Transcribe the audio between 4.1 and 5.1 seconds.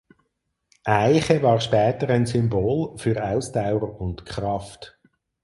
Kraft.